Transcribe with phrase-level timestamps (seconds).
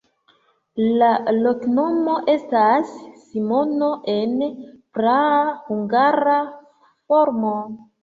[1.01, 2.95] La loknomo estas
[3.27, 4.35] Simono en
[5.01, 5.31] praa
[5.71, 6.43] hungara
[6.89, 7.59] formo.